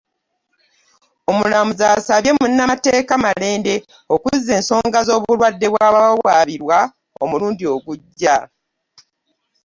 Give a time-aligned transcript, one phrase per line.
[1.31, 3.75] Omulamuzi asabye munnamateeka Malende
[4.13, 6.77] okuzza ensonga z'obulwadde bw'abawawaabirwa
[7.23, 8.37] omulundi ogujja.